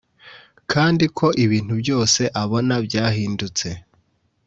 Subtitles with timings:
[0.71, 3.67] kandi ko ibintu byose abona byahindutse